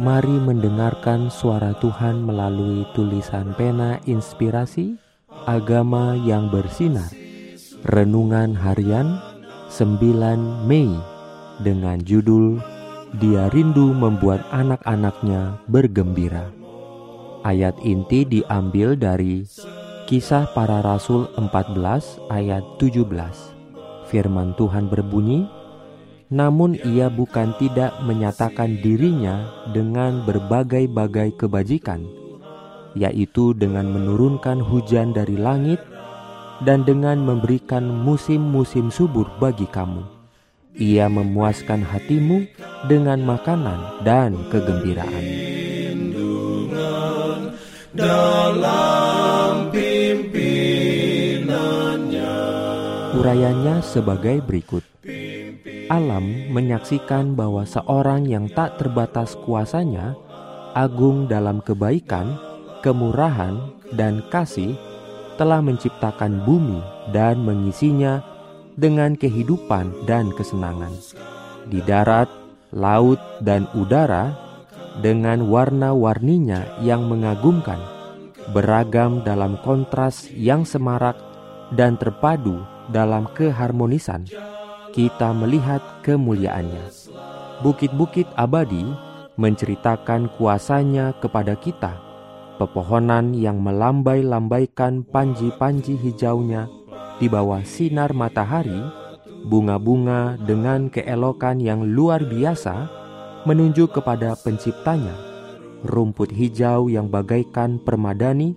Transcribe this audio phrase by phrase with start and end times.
[0.00, 4.96] Mari mendengarkan suara Tuhan melalui tulisan pena inspirasi
[5.44, 7.12] agama yang bersinar.
[7.84, 9.20] Renungan harian
[9.68, 10.88] 9 Mei
[11.60, 12.64] dengan judul
[13.20, 16.48] Dia rindu membuat anak-anaknya bergembira.
[17.44, 19.44] Ayat inti diambil dari
[20.08, 21.76] Kisah Para Rasul 14
[22.32, 23.04] ayat 17.
[24.08, 25.44] Firman Tuhan berbunyi,
[26.30, 32.06] namun ia bukan tidak menyatakan dirinya dengan berbagai-bagai kebajikan,
[32.94, 35.82] yaitu dengan menurunkan hujan dari langit
[36.62, 40.06] dan dengan memberikan musim-musim subur bagi kamu.
[40.78, 42.46] Ia memuaskan hatimu
[42.86, 45.26] dengan makanan dan kegembiraan.
[53.18, 54.86] Urayanya sebagai berikut
[55.90, 60.14] alam menyaksikan bahwa seorang yang tak terbatas kuasanya,
[60.72, 62.38] agung dalam kebaikan,
[62.86, 63.58] kemurahan,
[63.98, 64.78] dan kasih,
[65.34, 66.78] telah menciptakan bumi
[67.10, 68.22] dan mengisinya
[68.78, 70.94] dengan kehidupan dan kesenangan.
[71.66, 72.30] Di darat,
[72.70, 74.30] laut, dan udara,
[75.02, 77.82] dengan warna-warninya yang mengagumkan,
[78.54, 81.18] beragam dalam kontras yang semarak
[81.74, 84.26] dan terpadu dalam keharmonisan
[84.90, 86.86] kita melihat kemuliaannya.
[87.62, 88.82] Bukit-bukit abadi
[89.38, 91.96] menceritakan kuasanya kepada kita.
[92.60, 96.68] Pepohonan yang melambai-lambaikan panji-panji hijaunya
[97.16, 98.80] di bawah sinar matahari,
[99.48, 102.88] bunga-bunga dengan keelokan yang luar biasa
[103.48, 105.16] menunjuk kepada penciptanya.
[105.80, 108.52] Rumput hijau yang bagaikan permadani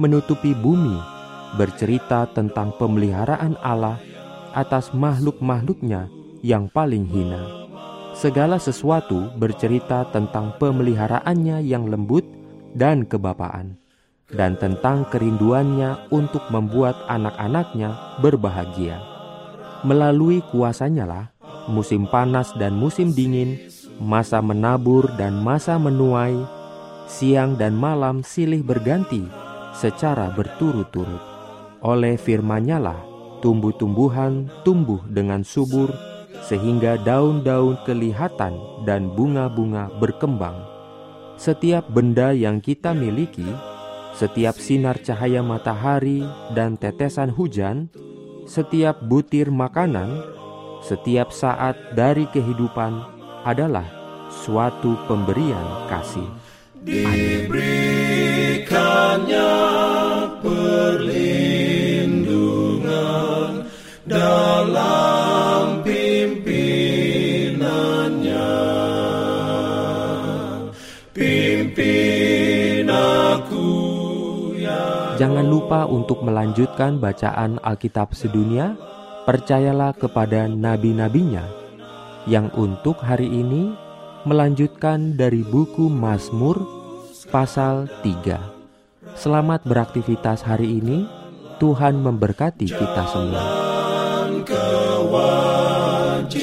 [0.00, 0.96] menutupi bumi,
[1.60, 4.00] bercerita tentang pemeliharaan Allah
[4.52, 6.08] atas makhluk-makhluknya
[6.44, 7.62] yang paling hina.
[8.12, 12.22] Segala sesuatu bercerita tentang pemeliharaannya yang lembut
[12.76, 13.80] dan kebapaan,
[14.28, 19.00] dan tentang kerinduannya untuk membuat anak-anaknya berbahagia.
[19.82, 21.26] Melalui kuasanya lah,
[21.66, 23.58] musim panas dan musim dingin,
[23.98, 26.36] masa menabur dan masa menuai,
[27.08, 29.24] siang dan malam silih berganti
[29.74, 31.20] secara berturut-turut.
[31.82, 33.11] Oleh firman-Nya lah
[33.42, 35.90] tumbuh-tumbuhan tumbuh dengan subur
[36.46, 38.54] sehingga daun-daun kelihatan
[38.86, 40.54] dan bunga-bunga berkembang.
[41.36, 43.50] Setiap benda yang kita miliki,
[44.14, 46.22] setiap sinar cahaya matahari
[46.54, 47.90] dan tetesan hujan,
[48.46, 50.22] setiap butir makanan,
[50.82, 53.02] setiap saat dari kehidupan
[53.42, 53.86] adalah
[54.30, 56.26] suatu pemberian kasih.
[56.82, 59.61] Diberikannya
[64.32, 68.56] dalam pimpinannya.
[71.12, 73.68] Pimpin aku
[74.56, 78.72] ya Jangan lupa untuk melanjutkan bacaan Alkitab sedunia.
[79.22, 81.46] Percayalah kepada nabi-nabinya
[82.26, 83.70] yang untuk hari ini
[84.26, 86.58] melanjutkan dari buku Mazmur
[87.30, 89.14] pasal 3.
[89.14, 91.06] Selamat beraktivitas hari ini.
[91.62, 93.61] Tuhan memberkati kita semua
[94.44, 96.36] kewajiban.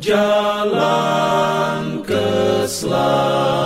[0.00, 3.65] Jalan keselamatan